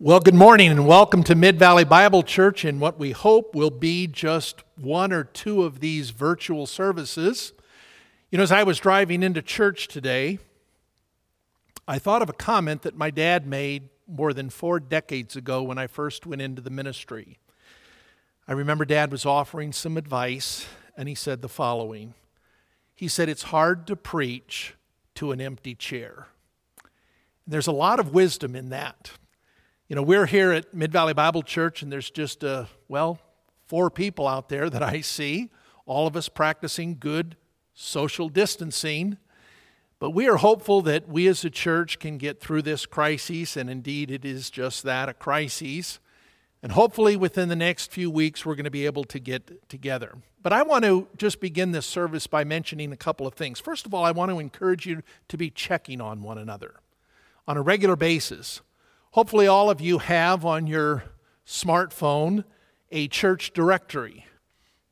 [0.00, 3.70] Well, good morning and welcome to Mid Valley Bible Church in what we hope will
[3.70, 7.52] be just one or two of these virtual services.
[8.28, 10.40] You know, as I was driving into church today,
[11.86, 15.78] I thought of a comment that my dad made more than four decades ago when
[15.78, 17.38] I first went into the ministry.
[18.48, 22.14] I remember dad was offering some advice, and he said the following
[22.96, 24.74] He said, It's hard to preach
[25.14, 26.26] to an empty chair.
[27.46, 29.12] There's a lot of wisdom in that.
[29.86, 33.18] You know, we're here at Mid Valley Bible Church, and there's just, uh, well,
[33.66, 35.50] four people out there that I see,
[35.84, 37.36] all of us practicing good
[37.74, 39.18] social distancing.
[39.98, 43.68] But we are hopeful that we as a church can get through this crisis, and
[43.68, 46.00] indeed it is just that a crisis.
[46.62, 50.16] And hopefully within the next few weeks, we're going to be able to get together.
[50.42, 53.60] But I want to just begin this service by mentioning a couple of things.
[53.60, 56.76] First of all, I want to encourage you to be checking on one another
[57.46, 58.62] on a regular basis.
[59.14, 61.04] Hopefully, all of you have on your
[61.46, 62.42] smartphone
[62.90, 64.26] a church directory.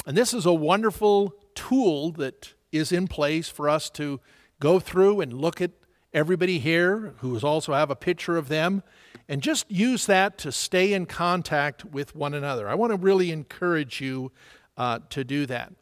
[0.06, 4.20] And this is a wonderful tool that is in place for us to
[4.61, 5.73] go through and look at
[6.14, 8.84] everybody here who also have a picture of them
[9.29, 12.69] and just use that to stay in contact with one another.
[12.69, 14.31] I want to really encourage you
[14.77, 15.73] uh, to do that.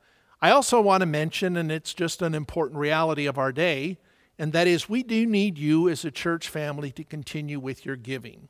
[0.41, 3.99] I also want to mention, and it's just an important reality of our day,
[4.41, 7.97] and that is we do need you as a church family to continue with your
[7.97, 8.49] giving.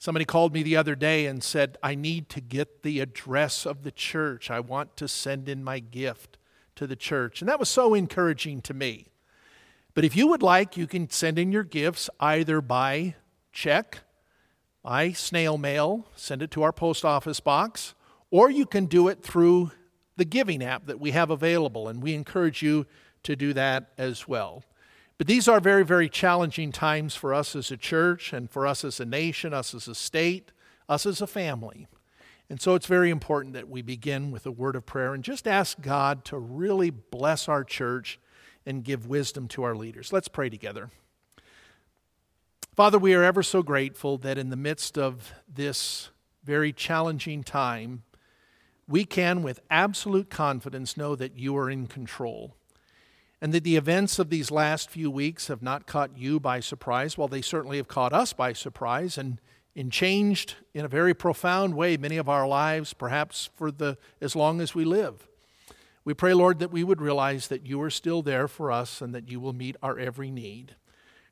[0.00, 3.84] Somebody called me the other day and said, I need to get the address of
[3.84, 4.50] the church.
[4.50, 6.38] I want to send in my gift
[6.74, 7.40] to the church.
[7.40, 9.06] And that was so encouraging to me.
[9.94, 13.14] But if you would like, you can send in your gifts either by
[13.52, 14.00] check,
[14.82, 17.94] by snail mail, send it to our post office box,
[18.32, 19.70] or you can do it through
[20.16, 21.86] the giving app that we have available.
[21.86, 22.86] And we encourage you
[23.22, 24.64] to do that as well.
[25.18, 28.84] But these are very, very challenging times for us as a church and for us
[28.84, 30.52] as a nation, us as a state,
[30.88, 31.86] us as a family.
[32.50, 35.48] And so it's very important that we begin with a word of prayer and just
[35.48, 38.20] ask God to really bless our church
[38.66, 40.12] and give wisdom to our leaders.
[40.12, 40.90] Let's pray together.
[42.74, 46.10] Father, we are ever so grateful that in the midst of this
[46.44, 48.02] very challenging time,
[48.86, 52.54] we can with absolute confidence know that you are in control
[53.40, 57.18] and that the events of these last few weeks have not caught you by surprise.
[57.18, 59.40] Well, they certainly have caught us by surprise and,
[59.74, 64.34] and changed in a very profound way many of our lives, perhaps for the as
[64.34, 65.28] long as we live.
[66.04, 69.14] We pray, Lord, that we would realize that you are still there for us and
[69.14, 70.76] that you will meet our every need.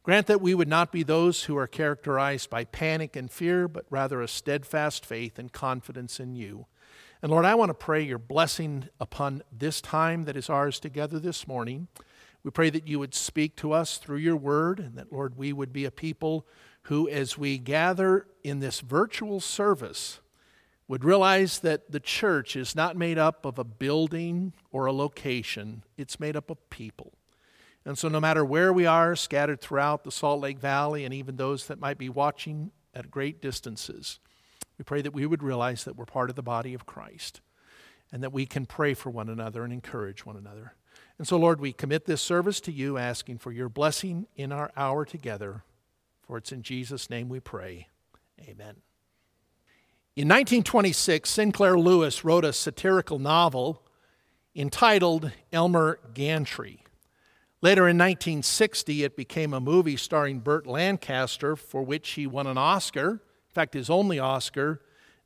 [0.03, 3.87] Grant that we would not be those who are characterized by panic and fear, but
[3.89, 6.67] rather a steadfast faith and confidence in you.
[7.23, 11.19] And Lord, I want to pray your blessing upon this time that is ours together
[11.19, 11.89] this morning.
[12.43, 15.53] We pray that you would speak to us through your word, and that, Lord, we
[15.53, 16.47] would be a people
[16.83, 20.21] who, as we gather in this virtual service,
[20.87, 25.83] would realize that the church is not made up of a building or a location,
[25.97, 27.13] it's made up of people.
[27.87, 31.37] And so, no matter where we are, scattered throughout the Salt Lake Valley, and even
[31.37, 34.19] those that might be watching at great distances,
[34.79, 37.41] we pray that we would realize that we're part of the body of Christ
[38.13, 40.75] and that we can pray for one another and encourage one another.
[41.19, 44.73] And so, Lord, we commit this service to you, asking for your blessing in our
[44.77, 45.65] hour together.
[46.23, 47.89] For it's in Jesus' name we pray.
[48.41, 48.77] Amen.
[50.17, 53.83] In 1926, Sinclair Lewis wrote a satirical novel
[54.55, 56.85] entitled Elmer Gantry.
[57.61, 62.59] Later in 1960, it became a movie starring Burt Lancaster, for which he won an
[62.59, 63.23] Oscar
[63.55, 64.81] in fact, his only Oscar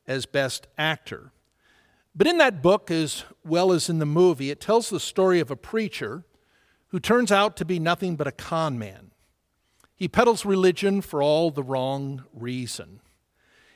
[0.05, 1.31] as Best Actor.
[2.13, 5.49] But in that book, as well as in the movie, it tells the story of
[5.49, 6.25] a preacher
[6.89, 9.09] who turns out to be nothing but a con man.
[9.95, 12.99] He peddles religion for all the wrong reason.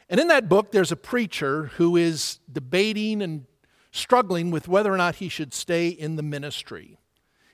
[0.08, 3.46] And in that book, there's a preacher who is debating and
[3.92, 7.00] struggling with whether or not he should stay in the ministry.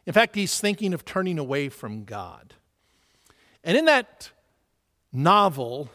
[0.05, 2.55] In fact, he's thinking of turning away from God.
[3.63, 4.31] And in that
[5.13, 5.89] novel,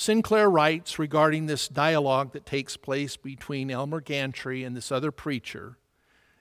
[0.00, 5.76] Sinclair writes regarding this dialogue that takes place between Elmer Gantry and this other preacher.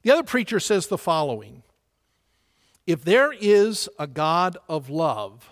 [0.03, 1.63] The other preacher says the following
[2.85, 5.49] If there is a God of love,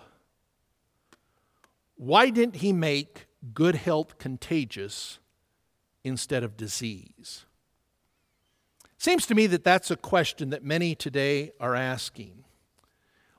[1.96, 5.18] why didn't he make good health contagious
[6.04, 7.44] instead of disease?
[8.98, 12.44] Seems to me that that's a question that many today are asking.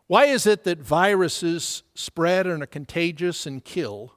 [0.07, 4.16] Why is it that viruses spread and are contagious and kill,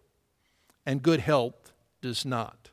[0.86, 2.70] and good health does not.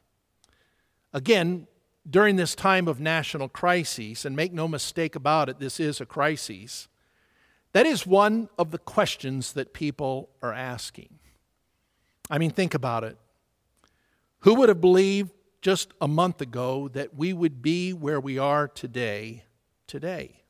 [1.14, 1.68] Again,
[2.10, 6.06] during this time of national crises, and make no mistake about it, this is a
[6.06, 6.88] crisis,
[7.74, 11.20] that is one of the questions that people are asking.
[12.30, 13.18] I mean, think about it.
[14.40, 15.32] Who would have believed
[15.62, 19.44] just a month ago that we would be where we are today?
[19.86, 20.44] Today.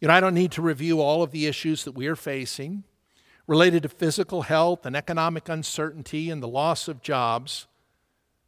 [0.00, 2.84] You know, I don't need to review all of the issues that we are facing
[3.50, 7.66] related to physical health and economic uncertainty and the loss of jobs.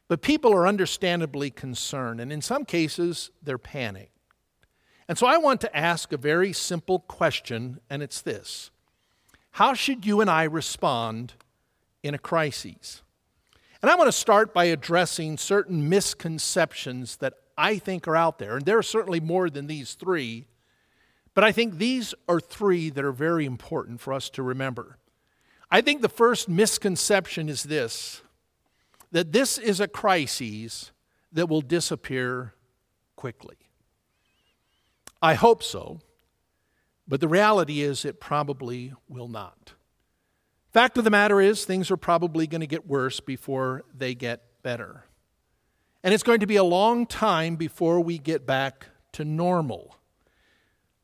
[0.07, 4.17] But people are understandably concerned, and in some cases, they're panicked.
[5.09, 8.71] And so I want to ask a very simple question, and it's this
[9.51, 11.33] How should you and I respond
[12.01, 13.01] in a crisis?
[13.81, 18.55] And I want to start by addressing certain misconceptions that I think are out there.
[18.55, 20.47] And there are certainly more than these three,
[21.33, 24.97] but I think these are three that are very important for us to remember.
[25.71, 28.21] I think the first misconception is this
[29.11, 30.91] that this is a crisis
[31.31, 32.55] that will disappear
[33.15, 33.57] quickly.
[35.21, 35.99] I hope so,
[37.07, 39.73] but the reality is it probably will not.
[40.73, 44.41] Fact of the matter is, things are probably going to get worse before they get
[44.63, 45.05] better.
[46.03, 49.95] And it's going to be a long time before we get back to normal.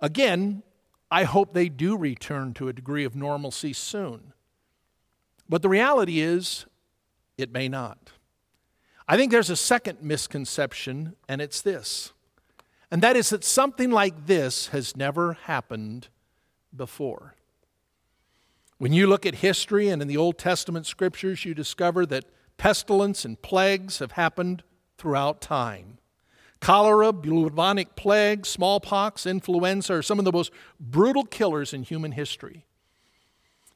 [0.01, 0.63] Again,
[1.11, 4.33] I hope they do return to a degree of normalcy soon.
[5.47, 6.65] But the reality is,
[7.37, 8.11] it may not.
[9.07, 12.13] I think there's a second misconception, and it's this.
[12.91, 16.09] And that is that something like this has never happened
[16.75, 17.35] before.
[18.77, 22.25] When you look at history and in the Old Testament scriptures, you discover that
[22.57, 24.63] pestilence and plagues have happened
[24.97, 25.97] throughout time.
[26.61, 32.65] Cholera, bubonic plague, smallpox, influenza are some of the most brutal killers in human history.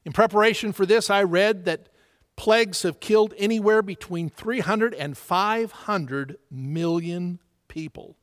[0.04, 1.88] In preparation for this, I read that
[2.36, 7.38] plagues have killed anywhere between 300 and 500 million
[7.68, 8.16] people.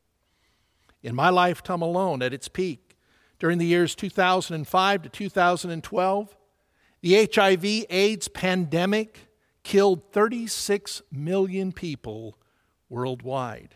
[1.02, 2.98] In my lifetime alone, at its peak,
[3.40, 6.38] during the years 2005 to 2012,
[7.02, 9.28] the HIV AIDS pandemic
[9.63, 12.38] killed 36 million people
[12.90, 13.75] worldwide.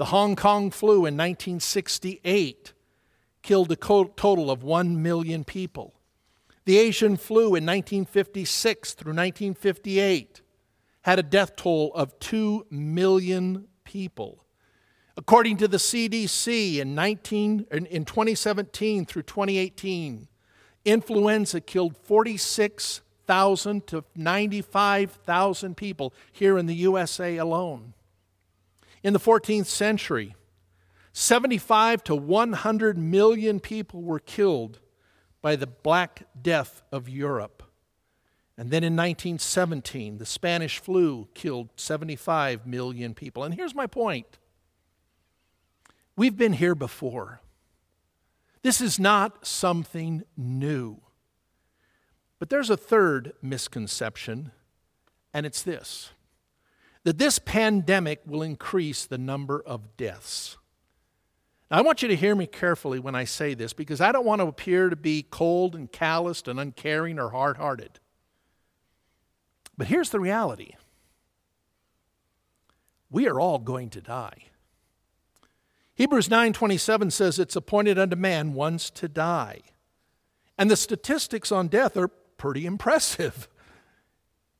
[0.00, 2.72] The Hong Kong flu in 1968
[3.42, 5.92] killed a total of 1 million people.
[6.64, 10.40] The Asian flu in 1956 through 1958
[11.02, 14.42] had a death toll of 2 million people.
[15.18, 20.28] According to the CDC in, 19, in 2017 through 2018,
[20.86, 27.92] Influenza killed 46,000 to 95,000 people here in the USA alone.
[29.02, 30.34] In the 14th century,
[31.12, 34.80] 75 to 100 million people were killed
[35.42, 37.62] by the Black Death of Europe.
[38.56, 43.42] And then in 1917, the Spanish flu killed 75 million people.
[43.42, 44.38] And here's my point
[46.14, 47.40] we've been here before.
[48.62, 51.00] This is not something new.
[52.38, 54.52] But there's a third misconception,
[55.32, 56.10] and it's this
[57.10, 60.56] that this pandemic will increase the number of deaths.
[61.68, 64.24] Now, I want you to hear me carefully when I say this because I don't
[64.24, 67.98] want to appear to be cold and calloused and uncaring or hard hearted.
[69.76, 70.74] But here's the reality
[73.10, 74.44] we are all going to die.
[75.96, 79.62] Hebrews 9:27 says it's appointed unto man once to die.
[80.56, 83.48] And the statistics on death are pretty impressive.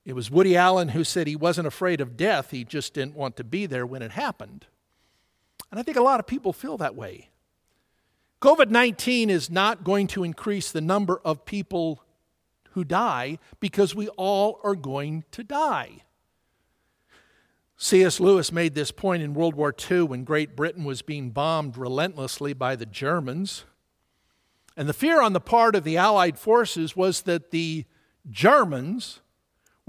[0.05, 3.37] It was Woody Allen who said he wasn't afraid of death, he just didn't want
[3.37, 4.67] to be there when it happened.
[5.71, 7.29] And I think a lot of people feel that way.
[8.41, 12.03] COVID 19 is not going to increase the number of people
[12.71, 16.03] who die because we all are going to die.
[17.77, 18.21] C.S.
[18.21, 22.53] Lewis made this point in World War II when Great Britain was being bombed relentlessly
[22.53, 23.65] by the Germans.
[24.77, 27.87] And the fear on the part of the Allied forces was that the
[28.31, 29.21] Germans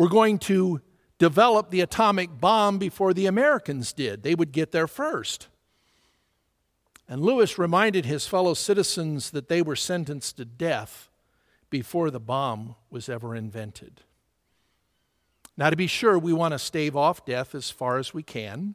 [0.02, 0.82] were going to
[1.20, 4.24] develop the atomic bomb before the Americans did.
[4.24, 5.48] They would get there first.
[7.08, 11.12] And Lewis reminded his fellow citizens that they were sentenced to death
[11.70, 14.02] before the bomb was ever invented.
[15.56, 18.74] Now, to be sure, we want to stave off death as far as we can.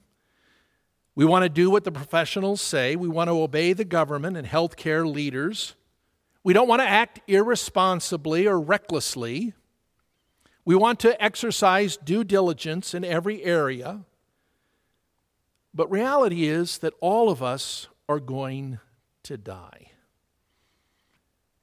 [1.17, 2.95] We want to do what the professionals say.
[2.95, 5.75] We want to obey the government and healthcare leaders.
[6.45, 9.55] We don't want to act irresponsibly or recklessly.
[10.67, 14.01] We want to exercise due diligence in every area.
[15.73, 18.81] But reality is that all of us are going
[19.23, 19.93] to die.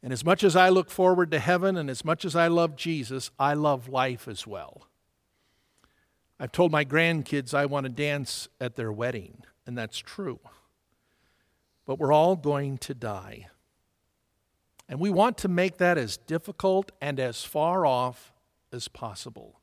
[0.02, 2.78] And as much as I look forward to heaven and as much as I love
[2.78, 4.88] Jesus, I love life as well.
[6.40, 10.40] I've told my grandkids I want to dance at their wedding, and that's true.
[11.86, 13.48] But we're all going to die.
[14.88, 18.33] And we want to make that as difficult and as far off
[18.74, 19.60] as possible.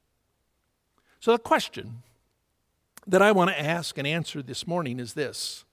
[1.19, 2.02] So, the question
[3.07, 5.64] that I want to ask and answer this morning is this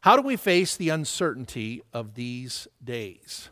[0.00, 3.48] How do we face the uncertainty of these days?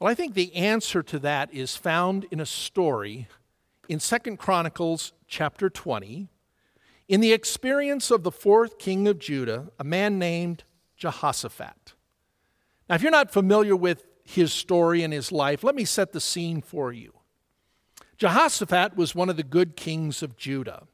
[0.00, 3.28] Well, I think the answer to that is found in a story
[3.88, 6.28] in Second Chronicles chapter 20,
[7.08, 10.64] in the experience of the fourth king of Judah, a man named
[10.96, 11.94] Jehoshaphat.
[12.88, 16.20] Now, if you're not familiar with his story and his life, let me set the
[16.20, 17.12] scene for you.
[18.22, 20.84] Jehoshaphat was one of the good kings of Judah.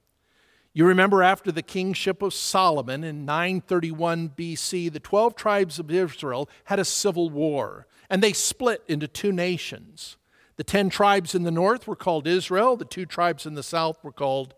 [0.73, 6.49] You remember after the kingship of Solomon in 931 BC, the 12 tribes of Israel
[6.65, 10.17] had a civil war, and they split into two nations.
[10.57, 14.03] The 10 tribes in the north were called Israel, the two tribes in the south
[14.03, 14.55] were called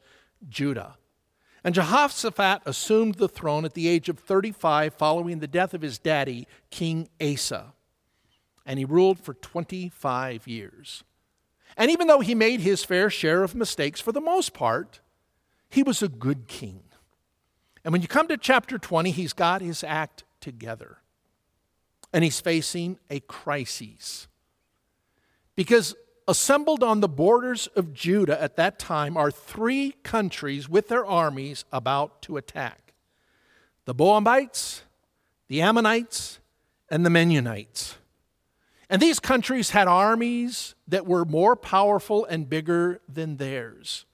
[0.49, 0.97] Judah.
[1.65, 5.99] And Jehoshaphat assumed the throne at the age of 35 following the death of his
[5.99, 7.75] daddy, King Asa.
[8.65, 11.03] And he ruled for 25 years.
[11.81, 15.01] And even though he made his fair share of mistakes, for the most part,
[15.71, 16.83] he was a good king.
[17.83, 20.99] And when you come to chapter 20, he's got his act together.
[22.13, 24.29] And he's facing a crisis.
[25.57, 25.95] Because
[26.29, 31.65] assembled on the borders of Judah at that time are three countries with their armies
[31.73, 32.93] about to attack
[33.87, 34.83] the Moabites,
[35.49, 36.41] the Ammonites,
[36.91, 37.97] and the Meunites.
[38.91, 44.05] And these countries had armies that were more powerful and bigger than theirs.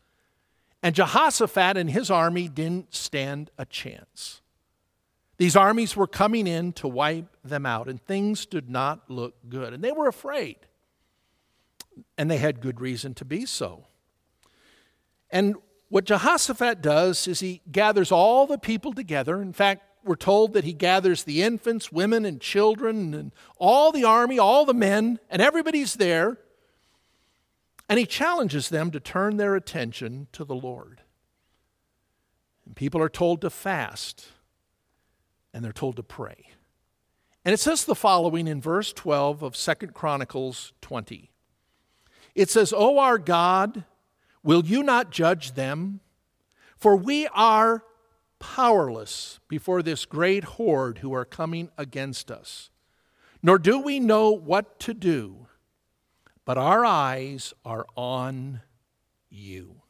[0.82, 4.42] And Jehoshaphat and his army didn't stand a chance.
[5.38, 9.72] These armies were coming in to wipe them out, and things did not look good.
[9.72, 10.58] And they were afraid.
[12.18, 13.86] And they had good reason to be so.
[15.30, 15.56] And
[15.88, 19.40] what Jehoshaphat does is he gathers all the people together.
[19.40, 24.04] In fact, we're told that he gathers the infants, women, and children, and all the
[24.04, 26.38] army, all the men, and everybody's there.
[27.88, 31.02] And he challenges them to turn their attention to the Lord.
[32.64, 34.28] And people are told to fast,
[35.52, 36.50] and they're told to pray.
[37.44, 41.30] And it says the following in verse 12 of Second Chronicles 20.
[42.34, 43.84] It says, O our God,
[44.42, 46.00] will you not judge them?
[46.76, 47.84] For we are
[48.54, 52.70] powerless before this great horde who are coming against us.
[53.42, 55.48] Nor do we know what to do,
[56.44, 58.60] but our eyes are on
[59.28, 59.82] you.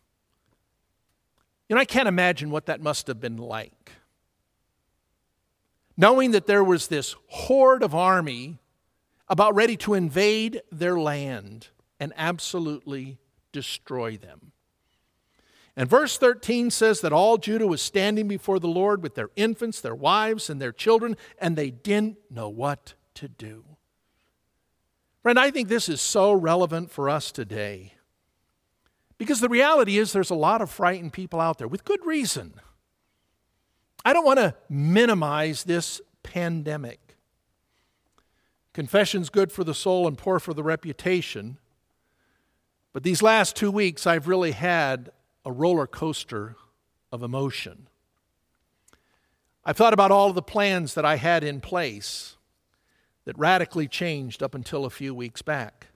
[1.68, 3.92] You know, I can't imagine what that must have been like.
[5.96, 8.58] Knowing that there was this horde of army
[9.28, 11.68] about ready to invade their land
[12.00, 13.18] and absolutely
[13.52, 14.52] destroy them.
[15.76, 19.80] And verse 13 says that all Judah was standing before the Lord with their infants,
[19.80, 23.64] their wives, and their children, and they didn't know what to do.
[25.22, 27.92] Friend, I think this is so relevant for us today.
[29.18, 32.54] Because the reality is, there's a lot of frightened people out there with good reason.
[34.04, 37.16] I don't want to minimize this pandemic.
[38.72, 41.58] Confession's good for the soul and poor for the reputation.
[42.92, 45.10] But these last two weeks, I've really had
[45.46, 46.56] a roller coaster
[47.12, 47.86] of emotion.
[49.64, 52.36] I've thought about all of the plans that I had in place
[53.24, 55.86] that radically changed up until a few weeks back.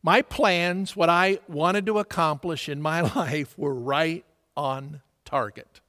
[0.00, 4.24] My plans, what I wanted to accomplish in my life, were right
[4.56, 5.80] on target.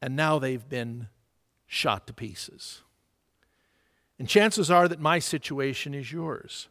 [0.00, 1.08] And now they've been
[1.66, 2.82] shot to pieces.
[4.16, 6.68] And chances are that my situation is yours.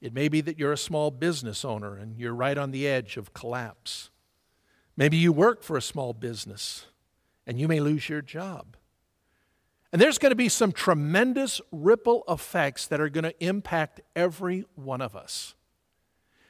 [0.00, 3.16] It may be that you're a small business owner and you're right on the edge
[3.16, 4.10] of collapse.
[4.96, 6.86] Maybe you work for a small business
[7.46, 8.76] and you may lose your job.
[9.92, 14.66] And there's going to be some tremendous ripple effects that are going to impact every
[14.74, 15.54] one of us.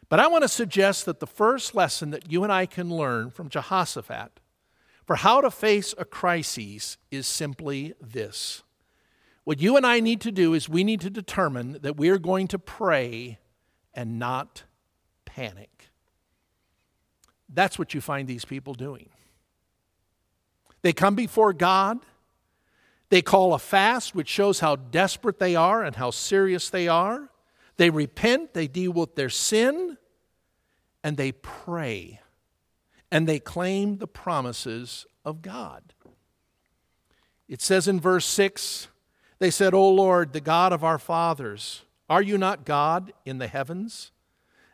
[0.09, 3.31] But I want to suggest that the first lesson that you and I can learn
[3.31, 4.40] from Jehoshaphat
[5.07, 8.62] for how to face a crisis is simply this
[9.49, 12.19] what you and I need to do is we need to determine that we are
[12.19, 13.38] going to pray
[13.95, 14.64] and not
[15.25, 15.88] panic.
[17.49, 19.09] That's what you find these people doing.
[20.83, 22.00] They come before God.
[23.09, 27.31] They call a fast, which shows how desperate they are and how serious they are.
[27.78, 29.97] They repent, they deal with their sin,
[31.02, 32.21] and they pray.
[33.11, 35.95] And they claim the promises of God.
[37.49, 38.88] It says in verse 6
[39.38, 43.47] they said, O Lord, the God of our fathers, are you not God in the
[43.47, 44.11] heavens?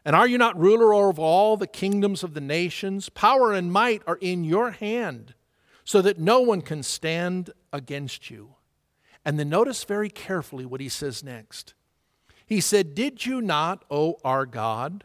[0.04, 3.08] And are you not ruler over all the kingdoms of the nations?
[3.08, 5.34] Power and might are in your hand,
[5.84, 8.54] so that no one can stand against you.
[9.24, 11.74] And then notice very carefully what he says next.
[12.46, 15.04] He said, Did you not, O our God,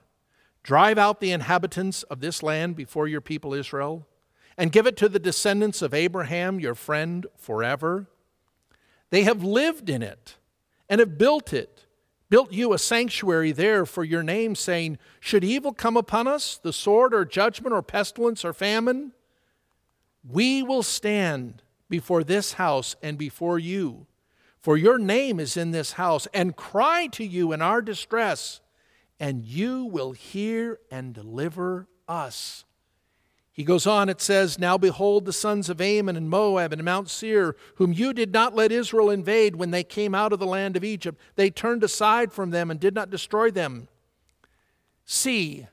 [0.63, 4.05] drive out the inhabitants of this land before your people Israel,
[4.57, 8.07] and give it to the descendants of Abraham, your friend, forever.
[9.09, 10.35] They have lived in it
[10.87, 11.85] and have built it,
[12.29, 16.73] built you a sanctuary there for your name, saying, Should evil come upon us, the
[16.73, 19.13] sword or judgment or pestilence or famine?
[20.27, 24.05] We will stand before this house and before you,
[24.61, 28.61] for your name is in this house, and cry to you in our distress,
[29.19, 32.65] and you will hear and deliver us.
[33.59, 37.09] He goes on, it says, Now behold, the sons of Ammon and Moab and Mount
[37.09, 40.77] Seir, whom you did not let Israel invade when they came out of the land
[40.77, 43.89] of Egypt, they turned aside from them and did not destroy them.
[45.03, 45.67] See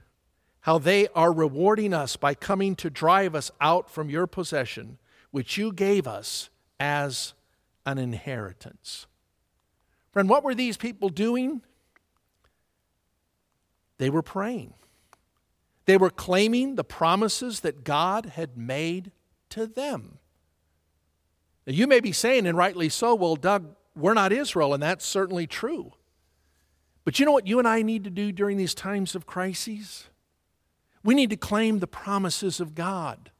[0.62, 4.98] how they are rewarding us by coming to drive us out from your possession,
[5.30, 6.50] which you gave us
[6.80, 7.34] as
[7.84, 9.06] an inheritance.
[10.10, 11.62] Friend, what were these people doing?
[13.98, 14.74] They were praying.
[15.86, 19.12] They were claiming the promises that God had made
[19.50, 20.18] to them.
[21.66, 25.06] Now, you may be saying, and rightly so, well, Doug, we're not Israel, and that's
[25.06, 25.92] certainly true.
[27.04, 30.08] But you know what you and I need to do during these times of crises?
[31.04, 33.30] We need to claim the promises of God.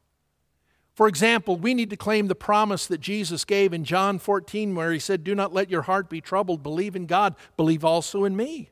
[0.95, 4.93] For example, we need to claim the promise that Jesus gave in John 14, where
[4.93, 6.63] he said, Do not let your heart be troubled.
[6.63, 8.71] Believe in God, believe also in me.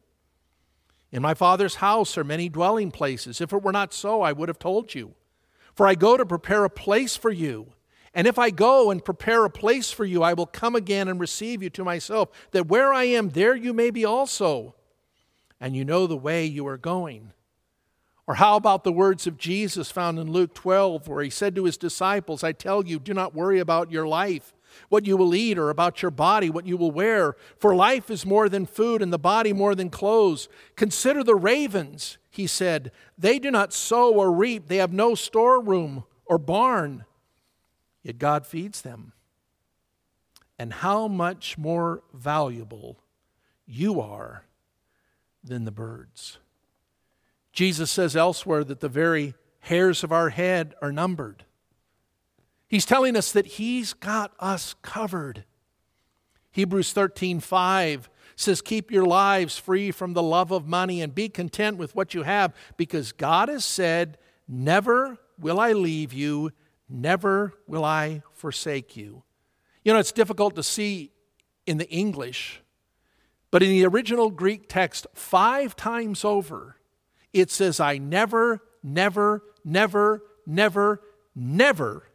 [1.15, 3.41] In my Father's house are many dwelling places.
[3.41, 5.15] If it were not so, I would have told you.
[5.73, 7.69] For I go to prepare a place for you.
[8.15, 11.21] And if I go and prepare a place for you, I will come again and
[11.21, 14.75] receive you to myself, that where I am, there you may be also.
[15.61, 17.31] And you know the way you are going.
[18.27, 21.65] Or how about the words of Jesus found in Luke 12, where he said to
[21.65, 24.53] his disciples, I tell you, do not worry about your life
[24.89, 27.37] what you will eat, or about your body, what you will wear.
[27.59, 30.49] For life is more than food, and the body more than clothes.
[30.77, 32.93] Consider the ravens, he said.
[33.17, 37.05] They do not sow or reap, they have no storeroom or barn,
[38.03, 39.13] yet God feeds them.
[40.59, 42.99] And how much more valuable
[43.67, 44.45] you are
[45.43, 46.39] than the birds.
[47.53, 51.45] Jesus says elsewhere that the very hairs of our head are numbered.
[52.75, 55.45] He's telling us that He's got us covered.
[56.51, 61.29] Hebrews 13 5 says, Keep your lives free from the love of money and be
[61.29, 66.51] content with what you have, because God has said, Never will I leave you,
[66.89, 69.23] never will I forsake you.
[69.85, 71.13] You know, it's difficult to see
[71.69, 72.61] in the English,
[73.53, 76.75] but in the original Greek text, five times over,
[77.33, 81.01] it says, I never, never, never, never,
[81.37, 82.09] never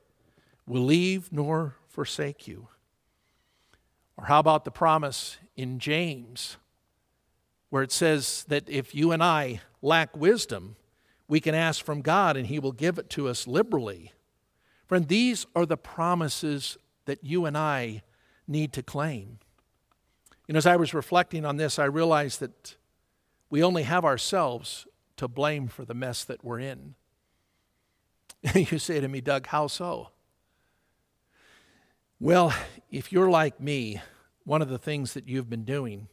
[0.69, 2.67] will leave nor forsake you.
[4.15, 6.57] Or how about the promise in James,
[7.71, 10.75] where it says that if you and I lack wisdom,
[11.27, 14.13] we can ask from God and He will give it to us liberally.
[14.85, 18.03] Friend, these are the promises that you and I
[18.47, 19.39] need to claim.
[20.47, 22.75] You know, as I was reflecting on this, I realized that
[23.49, 24.85] we only have ourselves
[25.17, 26.93] to blame for the mess that we're in.
[28.53, 30.09] you say to me, Doug, how so?
[32.21, 32.53] Well,
[32.91, 34.01] if you're like me,
[34.43, 36.09] one of the things that you've been doing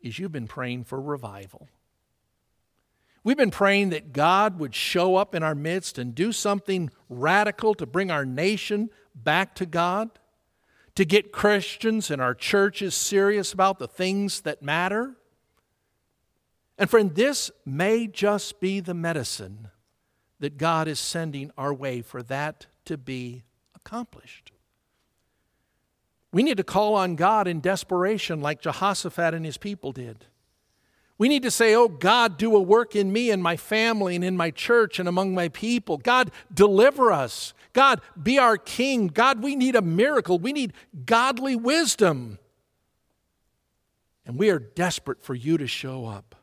[0.00, 1.68] is you've been praying for revival.
[3.24, 7.74] We've been praying that God would show up in our midst and do something radical
[7.74, 10.10] to bring our nation back to God,
[10.94, 15.16] to get Christians and our churches serious about the things that matter.
[16.78, 19.68] And friend, this may just be the medicine
[20.38, 23.42] that God is sending our way for that to be
[23.74, 24.52] accomplished.
[26.32, 30.26] We need to call on God in desperation, like Jehoshaphat and his people did.
[31.18, 34.24] We need to say, Oh, God, do a work in me and my family and
[34.24, 35.98] in my church and among my people.
[35.98, 37.52] God, deliver us.
[37.72, 39.08] God, be our king.
[39.08, 40.38] God, we need a miracle.
[40.38, 40.72] We need
[41.04, 42.38] godly wisdom.
[44.24, 46.36] And we are desperate for you to show up.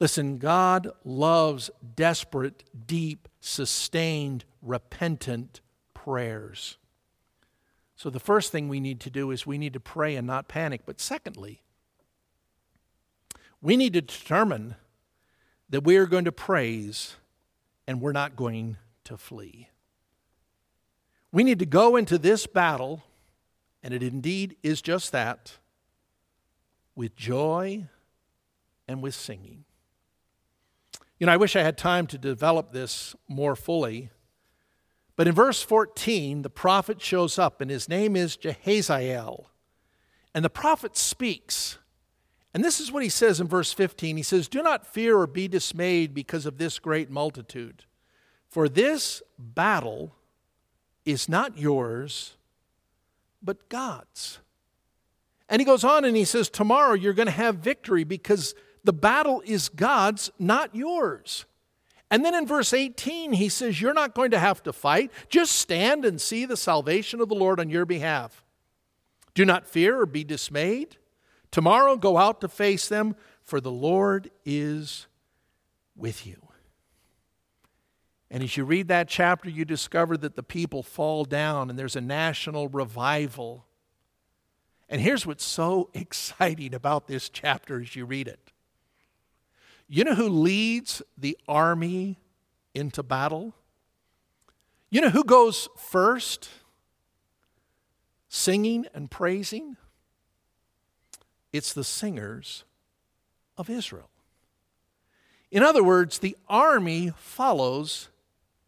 [0.00, 5.60] Listen, God loves desperate, deep, sustained, repentant
[5.94, 6.78] prayers.
[7.98, 10.46] So, the first thing we need to do is we need to pray and not
[10.46, 10.82] panic.
[10.86, 11.62] But secondly,
[13.60, 14.76] we need to determine
[15.68, 17.16] that we are going to praise
[17.88, 19.70] and we're not going to flee.
[21.32, 23.02] We need to go into this battle,
[23.82, 25.54] and it indeed is just that,
[26.94, 27.88] with joy
[28.86, 29.64] and with singing.
[31.18, 34.10] You know, I wish I had time to develop this more fully.
[35.18, 39.46] But in verse 14, the prophet shows up, and his name is Jahaziel.
[40.32, 41.78] And the prophet speaks,
[42.54, 44.16] And this is what he says in verse 15.
[44.16, 47.84] He says, Do not fear or be dismayed because of this great multitude,
[48.48, 50.14] for this battle
[51.04, 52.36] is not yours,
[53.42, 54.38] but God's.
[55.48, 58.54] And he goes on and he says, Tomorrow you're going to have victory because
[58.84, 61.44] the battle is God's, not yours.
[62.10, 65.10] And then in verse 18, he says, You're not going to have to fight.
[65.28, 68.44] Just stand and see the salvation of the Lord on your behalf.
[69.34, 70.96] Do not fear or be dismayed.
[71.50, 75.06] Tomorrow go out to face them, for the Lord is
[75.96, 76.36] with you.
[78.30, 81.96] And as you read that chapter, you discover that the people fall down and there's
[81.96, 83.64] a national revival.
[84.88, 88.47] And here's what's so exciting about this chapter as you read it
[89.88, 92.18] you know who leads the army
[92.74, 93.54] into battle?
[94.90, 96.48] You know who goes first?
[98.28, 99.76] Singing and praising?
[101.52, 102.64] It's the singers
[103.56, 104.10] of Israel.
[105.50, 108.10] In other words, the army follows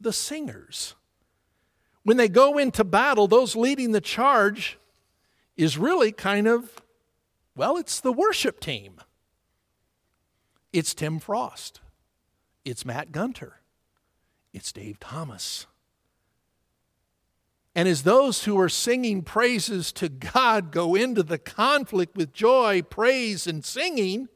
[0.00, 0.94] the singers.
[2.02, 4.78] When they go into battle, those leading the charge
[5.56, 6.82] is really kind of,
[7.54, 9.00] well, it's the worship team.
[10.72, 11.80] It's Tim Frost.
[12.64, 13.56] It's Matt Gunter.
[14.52, 15.66] It's Dave Thomas.
[17.74, 22.82] And as those who are singing praises to God go into the conflict with joy,
[22.82, 24.28] praise, and singing,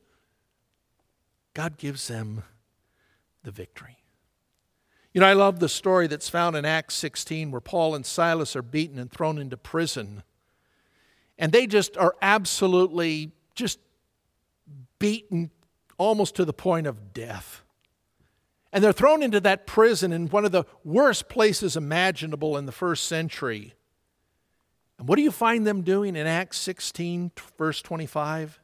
[1.53, 2.45] God gives them
[3.43, 3.99] the victory.
[5.13, 8.57] You know, I love the story that's found in Acts 16 where Paul and Silas
[8.57, 10.23] are beaten and thrown into prison.
[11.39, 13.79] And they just are absolutely just
[14.99, 15.51] beaten
[15.99, 17.63] almost to the point of death.
[18.73, 22.73] And they're thrown into that prison in one of the worst places imaginable in the
[22.73, 23.75] first century.
[24.99, 28.61] And what do you find them doing in Acts 16, verse 25?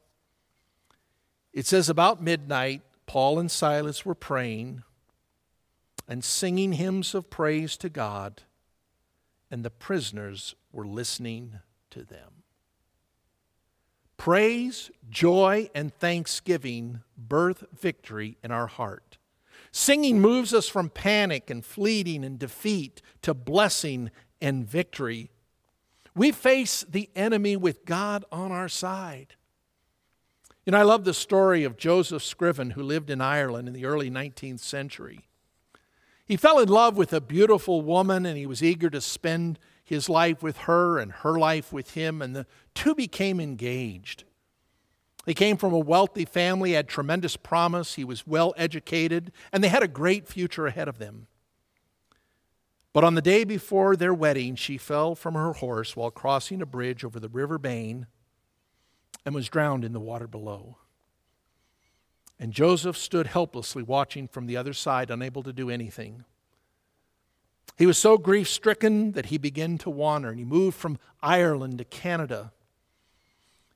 [1.52, 4.82] It says, About midnight, Paul and Silas were praying
[6.08, 8.42] and singing hymns of praise to God,
[9.48, 12.39] and the prisoners were listening to them.
[14.20, 19.16] Praise, joy, and thanksgiving birth victory in our heart.
[19.72, 25.30] Singing moves us from panic and fleeting and defeat to blessing and victory.
[26.14, 29.36] We face the enemy with God on our side.
[30.66, 33.86] You know, I love the story of Joseph Scriven, who lived in Ireland in the
[33.86, 35.28] early 19th century.
[36.26, 39.58] He fell in love with a beautiful woman and he was eager to spend
[39.90, 44.22] his life with her and her life with him, and the two became engaged.
[45.26, 49.68] He came from a wealthy family, had tremendous promise, he was well educated, and they
[49.68, 51.26] had a great future ahead of them.
[52.92, 56.66] But on the day before their wedding, she fell from her horse while crossing a
[56.66, 58.06] bridge over the River Bann
[59.26, 60.76] and was drowned in the water below.
[62.38, 66.24] And Joseph stood helplessly watching from the other side, unable to do anything.
[67.76, 71.78] He was so grief stricken that he began to wander, and he moved from Ireland
[71.78, 72.52] to Canada.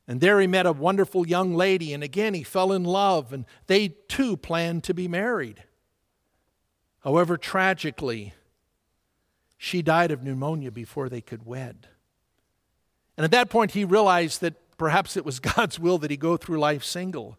[0.07, 3.47] And there he met a wonderful young lady, and again he fell in love, and
[3.67, 5.65] they too planned to be married.
[7.01, 8.35] However, tragically,
[9.57, 11.89] she died of pneumonia before they could wed.
[13.17, 16.37] And at that point, he realized that perhaps it was God's will that he go
[16.37, 17.39] through life single.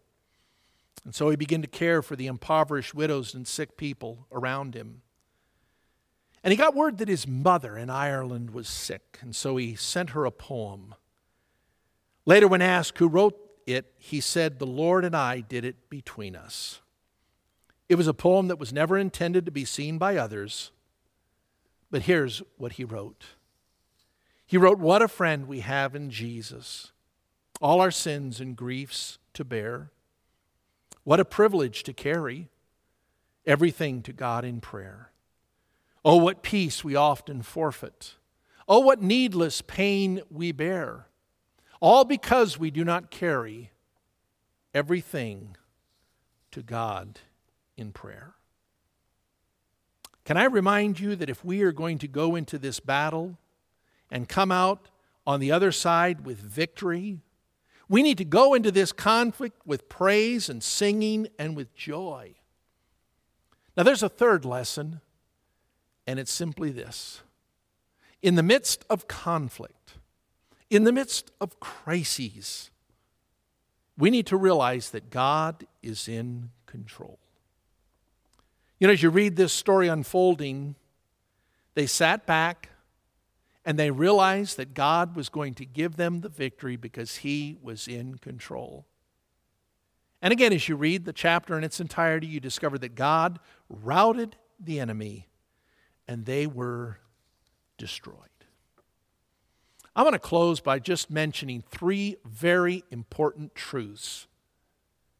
[1.03, 5.01] And so he began to care for the impoverished widows and sick people around him.
[6.45, 10.11] And he got word that his mother in Ireland was sick, and so he sent
[10.11, 10.93] her a poem.
[12.27, 16.35] Later, when asked who wrote it, he said, The Lord and I did it between
[16.35, 16.81] us.
[17.89, 20.69] It was a poem that was never intended to be seen by others,
[21.89, 23.25] but here's what he wrote.
[24.45, 26.91] He wrote, What a friend we have in Jesus,
[27.59, 29.89] all our sins and griefs to bear.
[31.03, 32.49] What a privilege to carry
[33.47, 35.09] everything to God in prayer.
[36.05, 38.13] Oh, what peace we often forfeit.
[38.67, 41.07] Oh, what needless pain we bear.
[41.81, 43.71] All because we do not carry
[44.71, 45.57] everything
[46.51, 47.21] to God
[47.75, 48.35] in prayer.
[50.25, 53.39] Can I remind you that if we are going to go into this battle
[54.11, 54.89] and come out
[55.25, 57.19] on the other side with victory,
[57.89, 62.35] we need to go into this conflict with praise and singing and with joy.
[63.75, 65.01] Now, there's a third lesson
[66.07, 67.21] and it's simply this
[68.21, 69.93] In the midst of conflict,
[70.69, 72.69] in the midst of crises,
[73.97, 77.19] we need to realize that God is in control.
[78.79, 80.75] You know, as you read this story unfolding,
[81.75, 82.69] they sat back
[83.63, 87.87] and they realized that God was going to give them the victory because He was
[87.87, 88.85] in control.
[90.21, 93.39] And again, as you read the chapter in its entirety, you discover that God
[93.69, 95.27] routed the enemy
[96.07, 96.99] and they were
[97.77, 98.15] destroyed.
[99.95, 104.27] I want to close by just mentioning three very important truths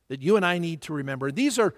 [0.10, 1.32] that you and I need to remember.
[1.32, 1.74] These are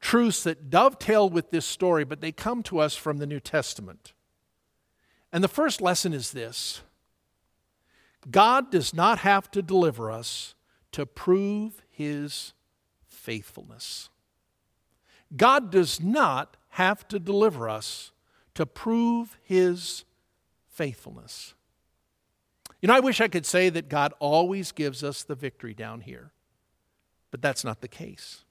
[0.00, 4.12] truths that dovetail with this story, but they come to us from the New Testament.
[5.32, 6.82] And the first lesson is this
[8.30, 10.54] God does not have to deliver us
[10.92, 12.52] to prove his
[13.06, 14.10] faithfulness.
[15.34, 18.11] God does not have to deliver us
[18.54, 20.04] to prove his
[20.68, 21.54] faithfulness.
[22.80, 26.00] You know, I wish I could say that God always gives us the victory down
[26.00, 26.32] here,
[27.30, 28.44] but that's not the case.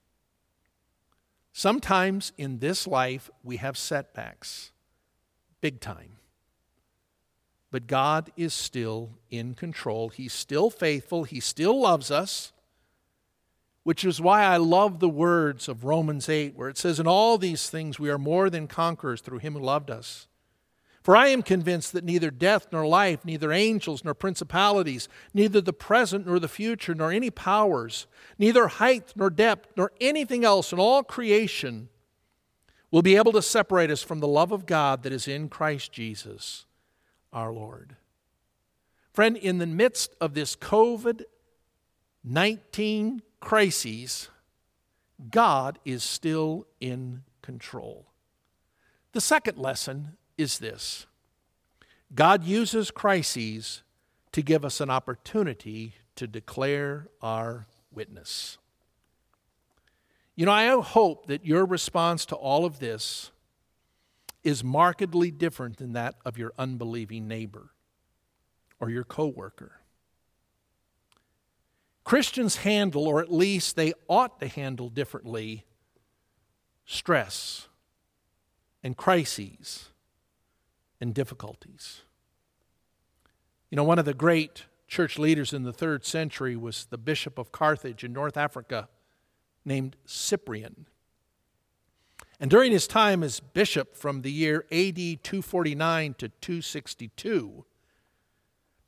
[1.53, 4.71] Sometimes in this life we have setbacks,
[5.59, 6.13] big time.
[7.71, 10.09] But God is still in control.
[10.09, 11.23] He's still faithful.
[11.23, 12.51] He still loves us,
[13.83, 17.37] which is why I love the words of Romans 8, where it says, In all
[17.37, 20.27] these things we are more than conquerors through him who loved us.
[21.03, 25.73] For I am convinced that neither death nor life, neither angels nor principalities, neither the
[25.73, 28.05] present nor the future, nor any powers,
[28.37, 31.89] neither height nor depth, nor anything else in all creation
[32.91, 35.91] will be able to separate us from the love of God that is in Christ
[35.91, 36.65] Jesus
[37.33, 37.95] our Lord.
[39.13, 41.23] Friend, in the midst of this COVID
[42.23, 44.29] 19 crises,
[45.29, 48.05] God is still in control.
[49.11, 51.05] The second lesson is this
[52.15, 53.83] God uses crises
[54.31, 58.57] to give us an opportunity to declare our witness.
[60.35, 63.31] You know, I hope that your response to all of this
[64.43, 67.71] is markedly different than that of your unbelieving neighbor
[68.79, 69.80] or your coworker.
[72.03, 75.65] Christians handle, or at least they ought to handle differently,
[76.85, 77.67] stress
[78.83, 79.89] and crises
[80.99, 82.01] and difficulties.
[83.69, 87.37] You know, one of the great church leaders in the third century was the Bishop
[87.37, 88.89] of Carthage in North Africa
[89.63, 90.87] named Cyprian.
[92.39, 97.65] And during his time as bishop from the year AD 249 to 262,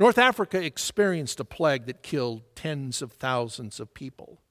[0.04, 4.42] North Africa experienced a plague that killed tens of thousands of people.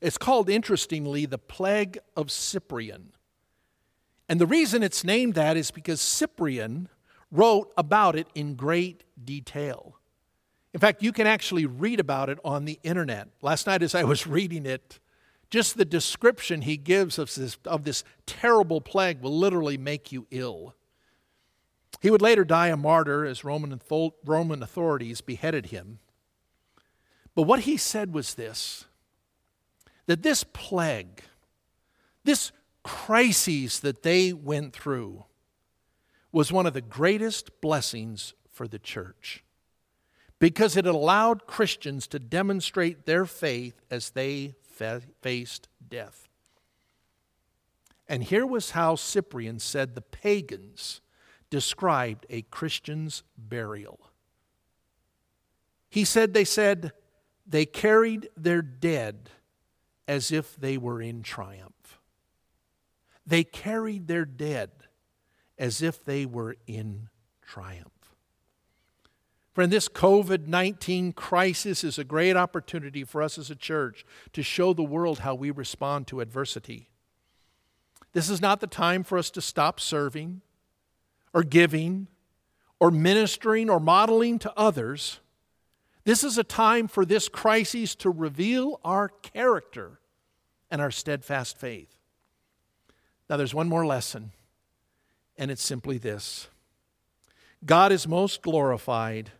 [0.00, 3.14] It's called, interestingly, the Plague of Cyprian.
[4.28, 6.88] And the reason it's named that is because Cyprian
[7.32, 9.98] wrote about it in great detail.
[10.72, 13.30] In fact, you can actually read about it on the internet.
[13.42, 15.00] Last night, as I was reading it,
[15.50, 20.28] just the description he gives of this, of this terrible plague will literally make you
[20.30, 20.76] ill.
[22.04, 23.80] He would later die a martyr as Roman,
[24.26, 26.00] Roman authorities beheaded him.
[27.34, 28.84] But what he said was this
[30.04, 31.22] that this plague,
[32.22, 35.24] this crises that they went through
[36.30, 39.42] was one of the greatest blessings for the church
[40.38, 44.56] because it allowed Christians to demonstrate their faith as they
[45.22, 46.28] faced death.
[48.06, 51.00] And here was how Cyprian said the pagans
[51.50, 54.00] described a Christian's burial.
[55.88, 56.92] He said, They said,
[57.46, 59.30] they carried their dead
[60.08, 62.00] as if they were in triumph.
[63.26, 64.70] They carried their dead
[65.58, 67.08] as if they were in
[67.42, 67.90] triumph.
[69.52, 74.42] Friend, this COVID 19 crisis is a great opportunity for us as a church to
[74.42, 76.90] show the world how we respond to adversity.
[78.12, 80.40] This is not the time for us to stop serving
[81.34, 82.06] or giving
[82.80, 85.20] or ministering or modeling to others.
[86.04, 89.98] This is a time for this crisis to reveal our character
[90.70, 91.94] and our steadfast faith.
[93.28, 94.32] Now, there's one more lesson,
[95.36, 96.48] and it's simply this
[97.64, 99.32] God is most glorified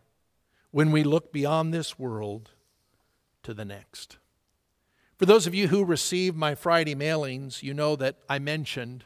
[0.71, 2.51] when we look beyond this world
[3.43, 4.17] to the next.
[5.19, 9.05] For those of you who receive my Friday mailings, you know that I mentioned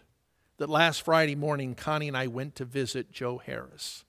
[0.59, 4.05] that last Friday morning, Connie and I went to visit Joe Harris,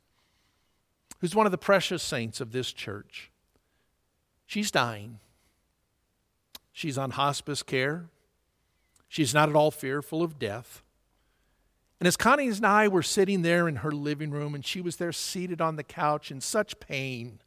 [1.21, 3.31] who's one of the precious saints of this church.
[4.45, 5.19] She's dying.
[6.71, 8.05] She's on hospice care.
[9.07, 10.83] She's not at all fearful of death.
[11.99, 14.95] And as Connie and I were sitting there in her living room, and she was
[14.95, 17.41] there seated on the couch in such pain,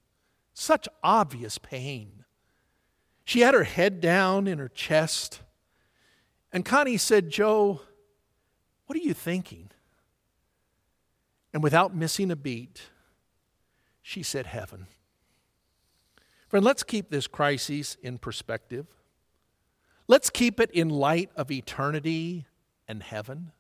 [0.52, 2.24] such obvious pain,
[3.24, 5.40] she had her head down in her chest.
[6.52, 7.80] And Connie said, Joe,
[8.92, 9.70] what are you thinking?
[11.54, 12.90] And without missing a beat,
[14.02, 14.86] she said, Heaven.
[16.50, 18.86] Friend, let's keep this crisis in perspective.
[20.08, 22.44] let's keep it in light of eternity
[22.86, 23.52] and heaven.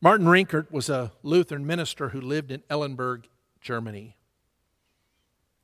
[0.00, 3.28] Martin Rinkart was a Lutheran minister who lived in Eilenburg,
[3.60, 4.16] Germany.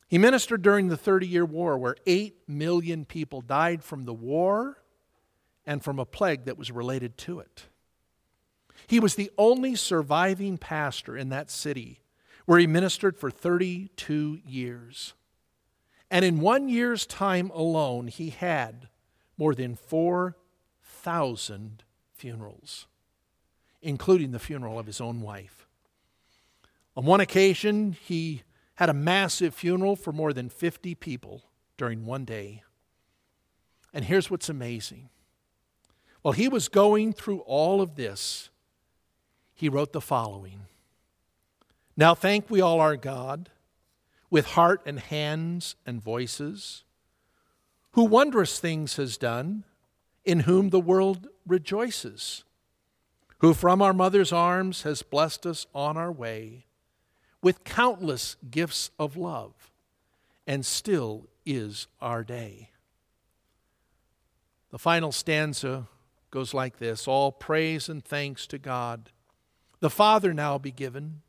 [0.08, 4.81] He ministered during the Thirty Year War, where 8 million people died from the war
[5.66, 7.64] and from a plague that was related to it.
[8.86, 12.02] He was the only surviving pastor in that city
[12.46, 15.14] where he ministered for 32 years.
[16.10, 18.88] And in one year's time alone, he had
[19.38, 22.86] more than 4,000 funerals,
[23.80, 25.66] including the funeral of his own wife.
[26.96, 28.42] On one occasion, he
[28.74, 31.44] had a massive funeral for more than 50 people
[31.76, 32.62] during one day.
[33.94, 35.08] And here's what's amazing.
[36.22, 38.48] While he was going through all of this,
[39.54, 40.66] he wrote the following
[41.96, 43.50] Now thank we all our God
[44.30, 46.84] with heart and hands and voices,
[47.92, 49.64] who wondrous things has done,
[50.24, 52.44] in whom the world rejoices,
[53.38, 56.64] who from our mother's arms has blessed us on our way
[57.42, 59.52] with countless gifts of love,
[60.46, 62.70] and still is our day.
[64.70, 65.88] The final stanza
[66.32, 69.10] goes like this All praise and thanks to God,
[69.78, 71.22] the Father now be given,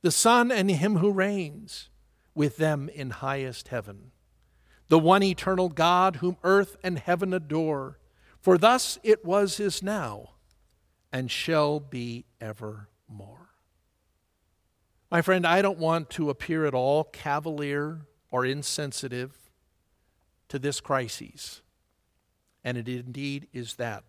[0.00, 1.90] the Son and Him who reigns
[2.34, 4.10] with them in highest heaven,
[4.88, 7.98] the one eternal God whom earth and heaven adore,
[8.40, 10.30] for thus it was is now
[11.12, 13.50] and shall be evermore.
[15.10, 19.36] My friend, I don't want to appear at all cavalier or insensitive
[20.48, 21.60] to this crisis,
[22.64, 24.04] and it indeed is that.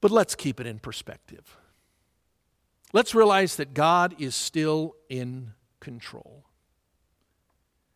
[0.00, 1.56] But let's keep it in perspective.
[2.92, 6.44] Let's realize that God is still in control.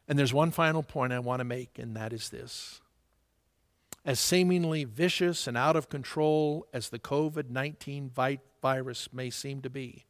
[0.09, 2.81] And there's one final point I want to make, and that is this.
[4.05, 8.11] As seemingly vicious and out of control as the COVID 19
[8.61, 10.05] virus may seem to be,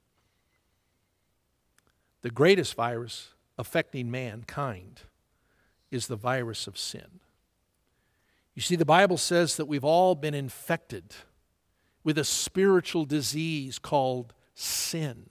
[2.22, 5.02] the greatest virus affecting mankind
[5.90, 7.20] is the virus of sin.
[8.54, 11.14] You see, the Bible says that we've all been infected
[12.04, 15.30] with a spiritual disease called sin.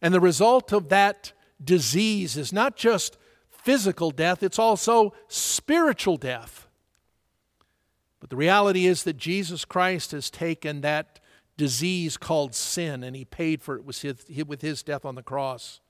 [0.00, 3.16] And the result of that disease is not just
[3.48, 6.68] physical death, it's also spiritual death.
[8.20, 11.20] But the reality is that Jesus Christ has taken that
[11.56, 15.22] disease called sin and he paid for it with his, with his death on the
[15.22, 15.80] cross.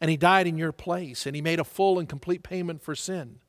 [0.00, 2.94] And he died in your place and he made a full and complete payment for
[2.94, 3.40] sin.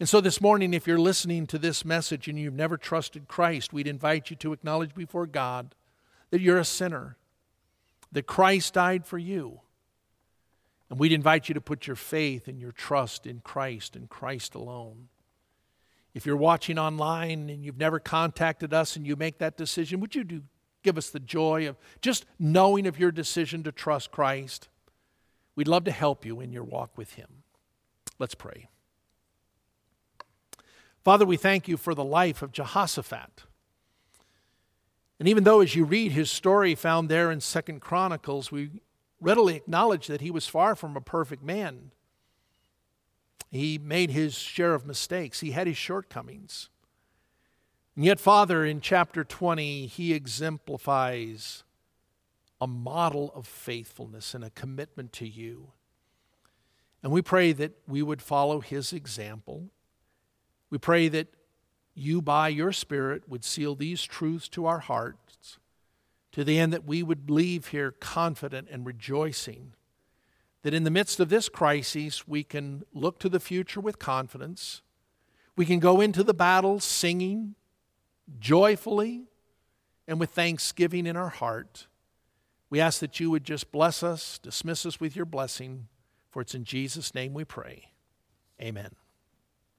[0.00, 3.72] And so this morning, if you're listening to this message and you've never trusted Christ,
[3.72, 5.74] we'd invite you to acknowledge before God
[6.30, 7.16] that you're a sinner,
[8.10, 9.60] that Christ died for you.
[10.90, 14.54] And we'd invite you to put your faith and your trust in Christ and Christ
[14.54, 15.08] alone.
[16.12, 20.14] If you're watching online and you've never contacted us and you make that decision, would
[20.14, 20.42] you do
[20.82, 24.68] give us the joy of just knowing of your decision to trust Christ?
[25.56, 27.42] We'd love to help you in your walk with Him.
[28.18, 28.68] Let's pray.
[31.04, 33.44] Father, we thank you for the life of Jehoshaphat.
[35.18, 38.70] And even though, as you read his story found there in Second Chronicles, we
[39.20, 41.90] readily acknowledge that he was far from a perfect man.
[43.50, 46.70] He made his share of mistakes, he had his shortcomings.
[47.96, 51.64] And yet, Father, in chapter 20, he exemplifies
[52.60, 55.72] a model of faithfulness and a commitment to you.
[57.02, 59.70] And we pray that we would follow his example
[60.74, 61.28] we pray that
[61.94, 65.60] you, by your Spirit, would seal these truths to our hearts
[66.32, 69.74] to the end that we would leave here confident and rejoicing
[70.62, 74.82] that in the midst of this crisis, we can look to the future with confidence.
[75.54, 77.54] We can go into the battle singing
[78.40, 79.26] joyfully
[80.08, 81.86] and with thanksgiving in our heart.
[82.68, 85.86] We ask that you would just bless us, dismiss us with your blessing,
[86.32, 87.92] for it's in Jesus' name we pray.
[88.60, 88.96] Amen.